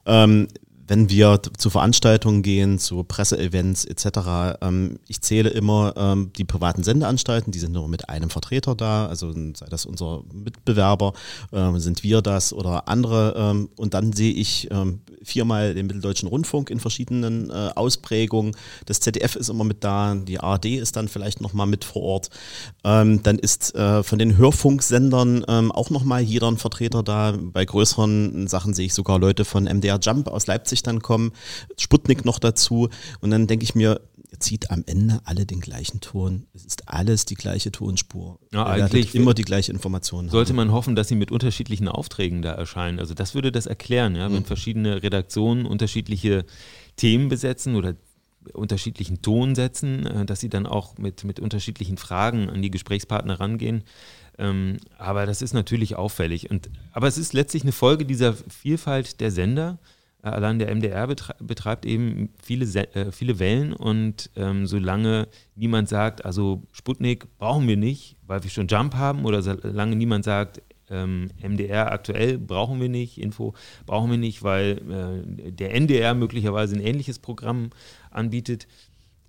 [0.06, 0.48] Ähm,
[0.88, 6.84] wenn wir zu Veranstaltungen gehen, zu Presseevents etc., ähm, ich zähle immer ähm, die privaten
[6.84, 11.14] Sendeanstalten, die sind nur mit einem Vertreter da, also sei das unser Mitbewerber,
[11.52, 13.34] ähm, sind wir das oder andere.
[13.36, 18.56] Ähm, und dann sehe ich ähm, viermal den Mitteldeutschen Rundfunk in verschiedenen äh, Ausprägungen.
[18.86, 22.30] Das ZDF ist immer mit da, die ARD ist dann vielleicht nochmal mit vor Ort.
[22.84, 27.36] Ähm, dann ist äh, von den Hörfunksendern auch nochmal jeder ein Vertreter da.
[27.38, 31.32] Bei größeren Sachen sehe ich sogar Leute von MDR Jump aus Leipzig dann kommen,
[31.78, 32.90] Sputnik noch dazu.
[33.22, 34.02] Und dann denke ich mir,
[34.40, 36.48] zieht am Ende alle den gleichen Ton.
[36.54, 38.40] Es ist alles die gleiche Tonspur.
[38.52, 40.30] Ja, eigentlich immer die gleiche Information.
[40.30, 40.58] Sollte haben.
[40.58, 43.00] man hoffen, dass sie mit unterschiedlichen Aufträgen da erscheinen.
[43.00, 44.46] Also das würde das erklären, ja, wenn mhm.
[44.46, 46.46] verschiedene Redaktionen unterschiedliche
[46.96, 47.96] Themen besetzen oder
[48.54, 53.40] unterschiedlichen Ton setzen, äh, dass sie dann auch mit, mit unterschiedlichen Fragen an die Gesprächspartner
[53.40, 53.84] rangehen.
[54.38, 56.52] Ähm, aber das ist natürlich auffällig.
[56.52, 59.80] Und, aber es ist letztlich eine Folge dieser Vielfalt der Sender.
[60.26, 66.26] Äh, allein der MDR betreibt eben viele, äh, viele Wellen und ähm, solange niemand sagt,
[66.26, 71.30] also Sputnik brauchen wir nicht, weil wir schon Jump haben, oder solange niemand sagt, ähm,
[71.42, 73.54] MDR aktuell brauchen wir nicht, Info
[73.86, 74.82] brauchen wir nicht, weil
[75.48, 77.70] äh, der NDR möglicherweise ein ähnliches Programm
[78.12, 78.68] anbietet,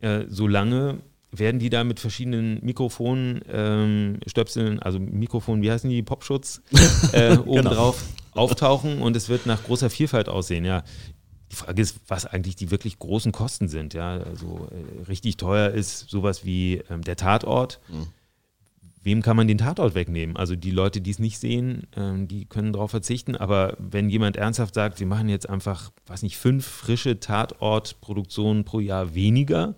[0.01, 0.99] äh, solange
[1.31, 6.63] werden die da mit verschiedenen Mikrofonen, ähm, Stöpseln, also Mikrofon, wie heißen die, Popschutz,
[7.13, 8.26] äh, obendrauf genau.
[8.37, 10.85] Auftauchen und es wird nach großer Vielfalt aussehen, ja.
[11.53, 14.19] Die Frage ist, was eigentlich die wirklich großen Kosten sind, ja.
[14.19, 17.81] Also äh, richtig teuer ist sowas wie ähm, der Tatort.
[17.89, 18.09] Mhm.
[19.03, 20.37] Wem kann man den Tatort wegnehmen?
[20.37, 23.37] Also die Leute, die es nicht sehen, ähm, die können darauf verzichten.
[23.37, 28.81] Aber wenn jemand ernsthaft sagt, wir machen jetzt einfach, weiß nicht, fünf frische Tatortproduktionen pro
[28.81, 29.77] Jahr weniger,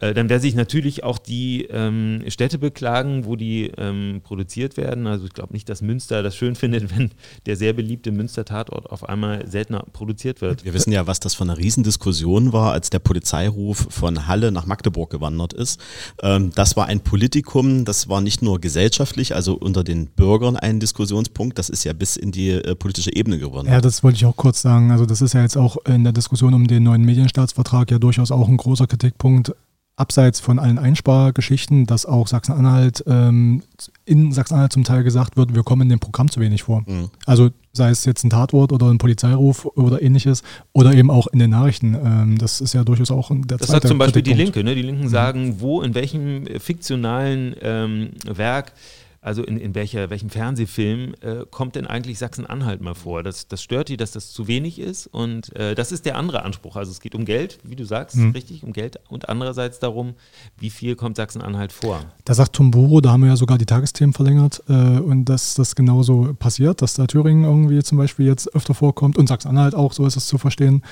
[0.00, 5.06] äh, dann werden sich natürlich auch die ähm, Städte beklagen, wo die ähm, produziert werden.
[5.06, 7.10] Also ich glaube nicht, dass Münster das schön findet, wenn
[7.46, 10.64] der sehr beliebte Münster-Tatort auf einmal seltener produziert wird.
[10.64, 14.66] Wir wissen ja, was das für eine Riesendiskussion war, als der Polizeiruf von Halle nach
[14.66, 15.80] Magdeburg gewandert ist.
[16.22, 20.80] Ähm, das war ein Politikum, das war nicht nur gesellschaftlich, also unter den Bürgern ein
[20.80, 23.68] Diskussionspunkt, das ist ja bis in die äh, politische Ebene geworden.
[23.68, 24.90] Ja, das wollte ich auch kurz sagen.
[24.90, 28.30] Also das ist ja jetzt auch in der Diskussion um den neuen Medienstaatsvertrag ja durchaus
[28.30, 29.52] auch ein großer Kritikpunkt
[29.98, 33.62] abseits von allen Einspargeschichten, dass auch Sachsen-Anhalt ähm,
[34.04, 36.84] in Sachsen-Anhalt zum Teil gesagt wird, wir kommen in dem Programm zu wenig vor.
[36.86, 37.10] Mhm.
[37.26, 41.40] Also sei es jetzt ein Tatwort oder ein Polizeiruf oder ähnliches oder eben auch in
[41.40, 41.94] den Nachrichten.
[41.94, 44.62] Ähm, das ist ja durchaus auch der Das sagt zum Beispiel die Linke.
[44.62, 44.74] Ne?
[44.74, 45.08] Die Linken mhm.
[45.08, 48.72] sagen, wo, in welchem fiktionalen ähm, Werk
[49.20, 53.22] also in, in welcher, welchem Fernsehfilm äh, kommt denn eigentlich Sachsen-Anhalt mal vor?
[53.22, 56.44] Das, das stört die, dass das zu wenig ist und äh, das ist der andere
[56.44, 56.76] Anspruch.
[56.76, 58.30] Also es geht um Geld, wie du sagst, mhm.
[58.30, 60.14] richtig, um Geld und andererseits darum,
[60.58, 62.04] wie viel kommt Sachsen-Anhalt vor?
[62.24, 65.74] Da sagt Tomboro, da haben wir ja sogar die Tagesthemen verlängert äh, und dass das
[65.74, 70.06] genauso passiert, dass da Thüringen irgendwie zum Beispiel jetzt öfter vorkommt und Sachsen-Anhalt auch, so
[70.06, 70.82] ist es zu verstehen.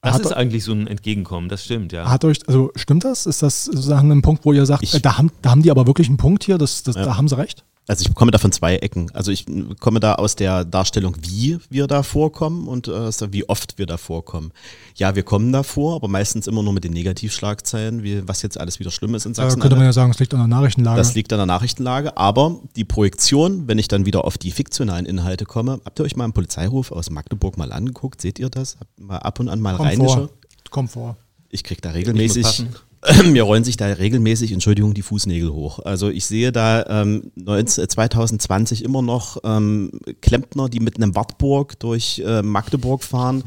[0.00, 2.08] Das hat, ist eigentlich so ein Entgegenkommen, das stimmt, ja.
[2.08, 3.26] Hat euch, also stimmt das?
[3.26, 5.72] Ist das sozusagen ein Punkt, wo ihr sagt, ich, äh, da, haben, da haben die
[5.72, 7.04] aber wirklich einen Punkt hier, das, das, ja.
[7.04, 7.64] da haben sie recht?
[7.88, 9.10] Also ich komme da von zwei Ecken.
[9.14, 9.46] Also ich
[9.80, 13.96] komme da aus der Darstellung, wie wir da vorkommen und äh, wie oft wir da
[13.96, 14.52] vorkommen.
[14.94, 18.60] Ja, wir kommen da vor, aber meistens immer nur mit den Negativschlagzeilen, wie, was jetzt
[18.60, 19.58] alles wieder schlimm ist in Sachsen.
[19.58, 20.98] Da könnte man ja sagen, es liegt an der Nachrichtenlage.
[20.98, 25.06] Das liegt an der Nachrichtenlage, aber die Projektion, wenn ich dann wieder auf die fiktionalen
[25.06, 28.20] Inhalte komme, habt ihr euch mal einen Polizeiruf aus Magdeburg mal angeguckt?
[28.20, 28.76] Seht ihr das?
[28.78, 30.14] Habt mal ab und an mal Kommt rheinische?
[30.14, 30.30] Vor.
[30.70, 31.16] Kommt vor.
[31.48, 32.66] Ich krieg da regelmäßig
[33.30, 35.78] mir rollen sich da regelmäßig, Entschuldigung, die Fußnägel hoch.
[35.80, 42.22] Also ich sehe da ähm, 2020 immer noch ähm, Klempner, die mit einem Wartburg durch
[42.24, 43.44] äh, Magdeburg fahren.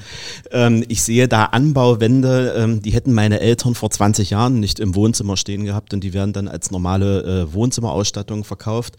[0.51, 4.95] Ähm, ich sehe da Anbauwände, ähm, die hätten meine Eltern vor 20 Jahren nicht im
[4.95, 8.95] Wohnzimmer stehen gehabt und die werden dann als normale äh, Wohnzimmerausstattung verkauft.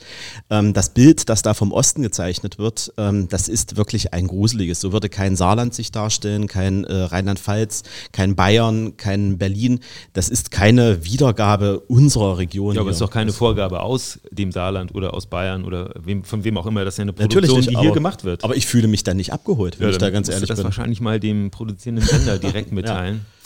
[0.50, 4.80] Ähm, das Bild, das da vom Osten gezeichnet wird, ähm, das ist wirklich ein gruseliges.
[4.80, 9.80] So würde kein Saarland sich darstellen, kein äh, Rheinland-Pfalz, kein Bayern, kein Berlin.
[10.12, 12.74] Das ist keine Wiedergabe unserer Region.
[12.74, 16.24] Ja, aber es ist doch keine Vorgabe aus dem Saarland oder aus Bayern oder wem,
[16.24, 16.84] von wem auch immer.
[16.84, 18.44] Das ist ja eine Produktion, nicht, die hier gemacht wird.
[18.44, 20.56] Aber ich fühle mich da nicht abgeholt, wenn ja, ich da ganz ehrlich bin.
[20.56, 23.16] das wahrscheinlich mal dem produzierenden Sender direkt mitteilen.
[23.16, 23.41] ja.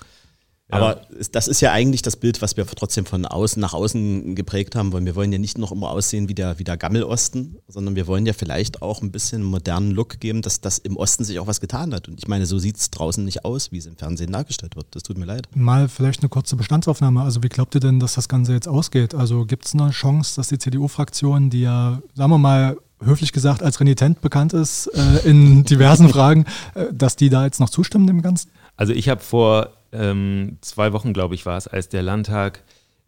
[0.69, 4.75] Aber das ist ja eigentlich das Bild, was wir trotzdem von außen nach außen geprägt
[4.75, 7.95] haben, weil wir wollen ja nicht noch immer aussehen wie der, wie der Gammelosten, sondern
[7.95, 11.23] wir wollen ja vielleicht auch ein bisschen einen modernen Look geben, dass das im Osten
[11.23, 12.09] sich auch was getan hat.
[12.09, 14.89] Und ich meine, so sieht es draußen nicht aus, wie es im Fernsehen dargestellt wird.
[14.91, 15.47] Das tut mir leid.
[15.55, 17.23] Mal vielleicht eine kurze Bestandsaufnahme.
[17.23, 19.15] Also wie glaubt ihr denn, dass das Ganze jetzt ausgeht?
[19.15, 23.63] Also gibt es eine Chance, dass die CDU-Fraktion, die ja, sagen wir mal, höflich gesagt
[23.63, 28.07] als renitent bekannt ist äh, in diversen Fragen, äh, dass die da jetzt noch zustimmen
[28.09, 28.51] dem Ganzen?
[28.77, 32.63] Also ich habe vor ähm, zwei Wochen, glaube ich, war es, als der Landtag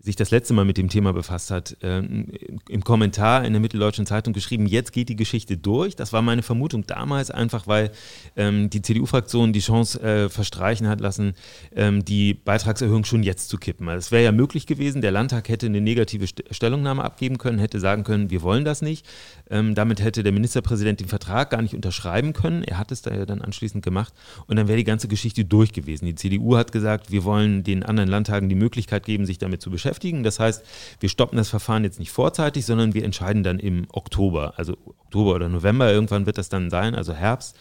[0.08, 4.06] sich das letzte Mal mit dem Thema befasst hat, äh, im Kommentar in der Mitteldeutschen
[4.06, 5.96] Zeitung geschrieben, jetzt geht die Geschichte durch.
[5.96, 7.90] Das war meine Vermutung damals, einfach weil
[8.34, 11.34] ähm, die CDU-Fraktion die Chance äh, verstreichen hat lassen,
[11.76, 13.86] ähm, die Beitragserhöhung schon jetzt zu kippen.
[13.88, 17.58] Also es wäre ja möglich gewesen, der Landtag hätte eine negative St Stellungnahme abgeben können,
[17.58, 19.04] hätte sagen können, wir wollen das nicht.
[19.50, 22.64] Ähm, damit hätte der Ministerpräsident den Vertrag gar nicht unterschreiben können.
[22.64, 24.14] Er hat es da ja dann anschließend gemacht
[24.46, 26.06] und dann wäre die ganze Geschichte durch gewesen.
[26.06, 29.70] Die CDU hat gesagt, wir wollen den anderen Landtagen die Möglichkeit geben, sich damit zu
[29.70, 30.22] beschäftigen beschäftigen.
[30.22, 30.64] Das heißt,
[31.00, 35.34] wir stoppen das Verfahren jetzt nicht vorzeitig, sondern wir entscheiden dann im Oktober, also Oktober
[35.34, 37.56] oder November, irgendwann wird das dann sein, also Herbst.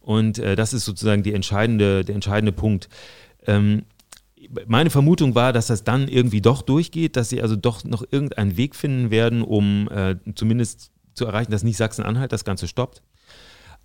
[0.00, 2.88] Und äh, das ist sozusagen entscheidende, der entscheidende Punkt.
[3.46, 3.84] Ähm,
[4.66, 8.56] meine Vermutung war, dass das dann irgendwie doch durchgeht, dass sie also doch noch irgendeinen
[8.56, 13.02] Weg finden werden, um äh, zumindest zu erreichen, dass nicht Sachsen-Anhalt das Ganze stoppt.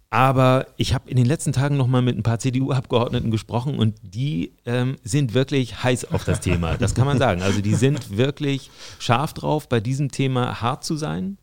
[0.09, 4.53] Aber ich habe in den letzten Tagen nochmal mit ein paar CDU-Abgeordneten gesprochen und die
[4.65, 6.77] ähm, sind wirklich heiß auf das Thema.
[6.77, 7.41] Das kann man sagen.
[7.41, 11.37] Also die sind wirklich scharf drauf, bei diesem Thema hart zu sein.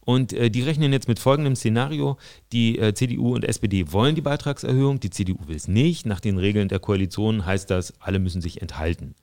[0.00, 2.16] Und äh, die rechnen jetzt mit folgendem Szenario.
[2.52, 6.06] Die äh, CDU und SPD wollen die Beitragserhöhung, die CDU will es nicht.
[6.06, 9.16] Nach den Regeln der Koalition heißt das, alle müssen sich enthalten.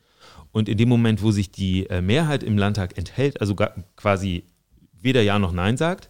[0.51, 3.55] Und in dem Moment, wo sich die äh, Mehrheit im Landtag enthält, also
[3.95, 4.43] quasi
[5.01, 6.09] weder Ja noch Nein sagt,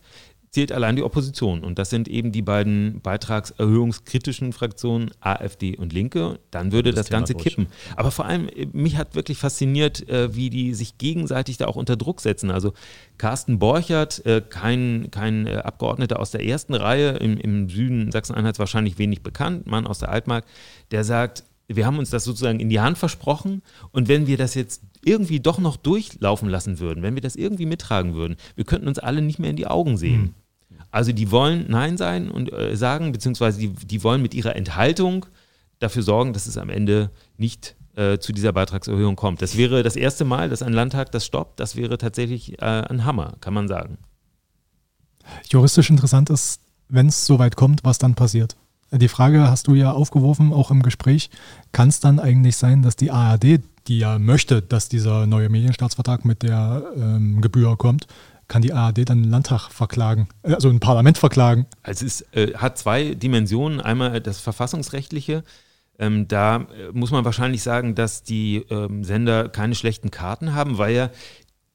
[0.54, 1.64] zählt allein die Opposition.
[1.64, 6.40] Und das sind eben die beiden beitragserhöhungskritischen Fraktionen AfD und Linke.
[6.52, 7.66] Dann würde das, das Ganze kippen.
[7.96, 11.76] Aber vor allem, äh, mich hat wirklich fasziniert, äh, wie die sich gegenseitig da auch
[11.76, 12.52] unter Druck setzen.
[12.52, 12.74] Also
[13.18, 19.00] Carsten Borchert, äh, kein, kein Abgeordneter aus der ersten Reihe, im, im Süden Sachsen-Anhalts wahrscheinlich
[19.00, 20.46] wenig bekannt, Mann aus der Altmark,
[20.92, 24.54] der sagt, wir haben uns das sozusagen in die Hand versprochen und wenn wir das
[24.54, 28.88] jetzt irgendwie doch noch durchlaufen lassen würden, wenn wir das irgendwie mittragen würden, wir könnten
[28.88, 30.36] uns alle nicht mehr in die Augen sehen.
[30.94, 35.26] Also die wollen Nein sein und äh, sagen, beziehungsweise die, die wollen mit ihrer Enthaltung
[35.80, 39.42] dafür sorgen, dass es am Ende nicht äh, zu dieser Beitragserhöhung kommt.
[39.42, 41.60] Das wäre das erste Mal, dass ein Landtag das stoppt.
[41.60, 43.98] Das wäre tatsächlich äh, ein Hammer, kann man sagen.
[45.50, 48.56] Juristisch interessant ist, wenn es soweit kommt, was dann passiert.
[48.92, 51.32] Die Frage hast du ja aufgeworfen, auch im Gespräch.
[51.72, 56.24] Kann es dann eigentlich sein, dass die ARD, die ja möchte, dass dieser neue Medienstaatsvertrag
[56.24, 58.06] mit der ähm, Gebühr kommt,
[58.54, 61.66] kann die ARD dann den Landtag verklagen, äh, also ein Parlament verklagen?
[61.82, 63.82] Also es ist, äh, hat zwei Dimensionen.
[63.82, 65.44] Einmal das verfassungsrechtliche.
[65.98, 70.78] Ähm, da äh, muss man wahrscheinlich sagen, dass die ähm, Sender keine schlechten Karten haben,
[70.78, 71.10] weil ja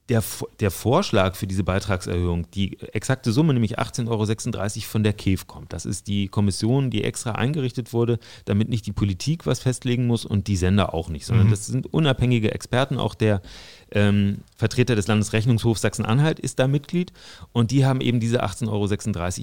[0.08, 0.24] der,
[0.60, 5.72] der Vorschlag für diese Beitragserhöhung, die exakte Summe, nämlich 18,36 Euro von der KEF kommt.
[5.74, 10.24] Das ist die Kommission, die extra eingerichtet wurde, damit nicht die Politik was festlegen muss
[10.24, 11.50] und die Sender auch nicht, sondern mhm.
[11.50, 12.96] das sind unabhängige Experten.
[12.96, 13.42] Auch der
[13.90, 17.12] ähm, Vertreter des Landesrechnungshofs Sachsen-Anhalt ist da Mitglied
[17.52, 18.68] und die haben eben diese 18,36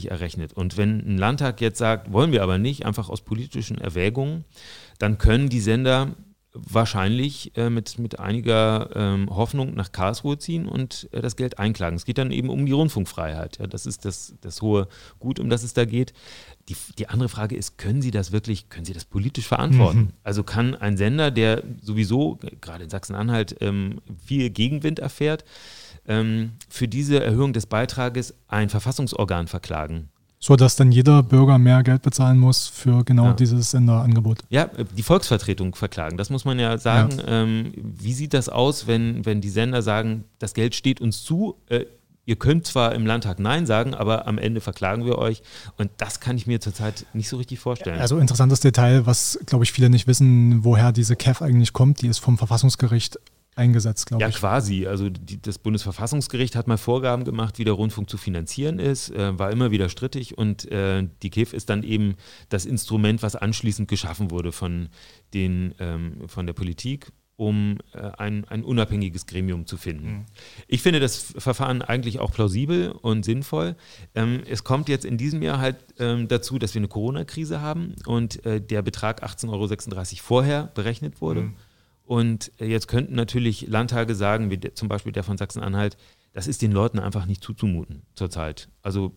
[0.06, 0.54] Euro errechnet.
[0.54, 4.45] Und wenn ein Landtag jetzt sagt, wollen wir aber nicht, einfach aus politischen Erwägungen,
[4.97, 6.15] dann können die Sender
[6.56, 11.96] wahrscheinlich äh, mit, mit einiger ähm, Hoffnung nach Karlsruhe ziehen und äh, das Geld einklagen.
[11.96, 13.60] Es geht dann eben um die Rundfunkfreiheit.
[13.60, 14.88] Ja, das ist das, das hohe
[15.20, 16.13] Gut, um das es da geht.
[16.70, 20.00] Die, die andere Frage ist, können Sie das wirklich, können Sie das politisch verantworten?
[20.00, 20.13] Mhm.
[20.24, 25.46] Also kann ein Sender, der sowieso gerade in Sachsen-Anhalt ähm, viel Gegenwind erfährt,
[26.08, 30.10] ähm, für diese Erhöhung des Beitrages ein Verfassungsorgan verklagen?
[30.46, 33.34] So dass dann jeder Bürger mehr Geld bezahlen muss für genau ja.
[33.34, 34.42] dieses Senderangebot.
[34.50, 37.18] Ja, die Volksvertretung verklagen, das muss man ja sagen.
[37.18, 37.42] Ja.
[37.42, 41.56] Ähm, wie sieht das aus, wenn, wenn die Sender sagen, das Geld steht uns zu,
[41.68, 41.86] äh,
[42.26, 45.42] ihr könnt zwar im Landtag Nein sagen, aber am Ende verklagen wir euch.
[45.78, 48.00] Und das kann ich mir zurzeit nicht so richtig vorstellen.
[48.00, 52.04] Also interessantes Detail, was, glaube ich, viele nicht wissen, woher diese CAF eigentlich kommt.
[52.04, 53.18] Die ist vom Verfassungsgericht
[53.56, 54.36] eingesetzt, glaube ja, ich.
[54.36, 54.86] Ja, quasi.
[54.88, 59.38] Also die, das Bundesverfassungsgericht hat mal Vorgaben gemacht, wie der Rundfunk zu finanzieren ist, äh,
[59.38, 62.15] war immer wieder strittig und äh, die KIF ist dann eben
[62.50, 64.89] das Instrument, was anschließend geschaffen wurde von,
[65.34, 70.08] den, ähm, von der Politik um äh, ein, ein unabhängiges Gremium zu finden.
[70.08, 70.26] Mhm.
[70.68, 73.76] Ich finde das Verfahren eigentlich auch plausibel und sinnvoll.
[74.13, 77.96] Ähm, es kommt jetzt in diesem Jahr halt ähm, dazu, dass wir eine Corona-Krise haben
[78.06, 81.41] und äh, der Betrag 18,36 Euro vorher berechnet wurde.
[81.41, 81.56] Mhm.
[82.06, 85.98] Und äh, jetzt könnten natürlich Landtage sagen, wie zum Beispiel der von Sachsen-Anhalt,
[86.34, 88.70] das ist den Leuten einfach nicht zuzumuten zurzeit.
[88.82, 89.15] Also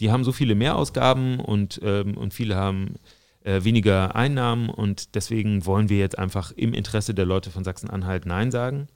[0.00, 2.94] die haben so viele Mehrausgaben und, ähm, und viele haben
[3.42, 8.26] äh, weniger Einnahmen und deswegen wollen wir jetzt einfach im Interesse der Leute von Sachsen-Anhalt
[8.26, 8.88] Nein sagen.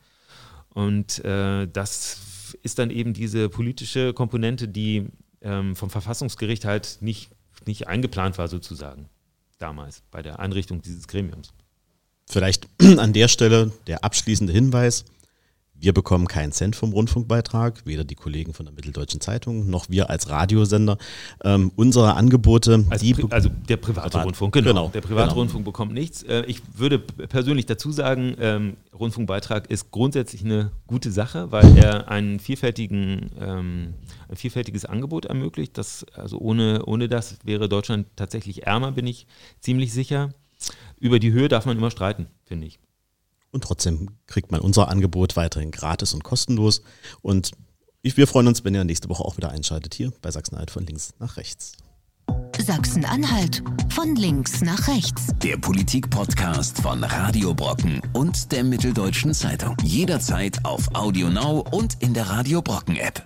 [0.70, 5.06] Und äh, das ist dann eben diese politische Komponente, die
[5.40, 7.30] ähm, vom Verfassungsgericht halt nicht,
[7.66, 9.08] nicht eingeplant war sozusagen
[9.58, 11.54] damals bei der Einrichtung dieses Gremiums.
[12.34, 12.66] Vielleicht
[12.98, 15.04] an der Stelle der abschließende Hinweis.
[15.72, 20.10] Wir bekommen keinen Cent vom Rundfunkbeitrag, weder die Kollegen von der Mitteldeutschen Zeitung noch wir
[20.10, 20.98] als Radiosender.
[21.44, 24.68] Ähm, unsere Angebote, also, die also der private Privat, Rundfunk, genau.
[24.68, 25.40] genau der private genau.
[25.42, 26.24] Rundfunk bekommt nichts.
[26.24, 32.08] Äh, ich würde persönlich dazu sagen, ähm, Rundfunkbeitrag ist grundsätzlich eine gute Sache, weil er
[32.08, 33.94] einen vielfältigen, ähm,
[34.28, 35.78] ein vielfältiges Angebot ermöglicht.
[35.78, 39.28] Das, also ohne, ohne das wäre Deutschland tatsächlich ärmer, bin ich
[39.60, 40.30] ziemlich sicher
[41.04, 42.80] über die Höhe darf man immer streiten, finde ich.
[43.50, 46.82] Und trotzdem kriegt man unser Angebot weiterhin gratis und kostenlos.
[47.20, 47.50] Und
[48.00, 50.86] ich, wir freuen uns, wenn ihr nächste Woche auch wieder einschaltet hier bei Sachsen-Anhalt von
[50.86, 51.72] links nach rechts.
[52.58, 55.28] Sachsen-Anhalt von links nach rechts.
[55.42, 59.76] Der Politik-Podcast von Radio Brocken und der Mitteldeutschen Zeitung.
[59.82, 63.22] Jederzeit auf Audio Now und in der Radio Brocken App.